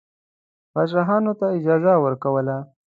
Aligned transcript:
پاچاهانو 0.71 1.33
ته 1.39 1.45
اجازه 1.57 1.93
ورکوله. 2.03 2.57